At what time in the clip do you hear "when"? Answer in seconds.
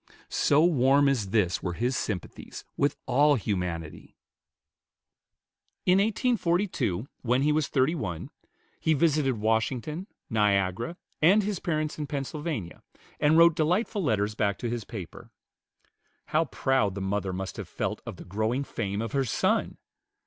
7.21-7.43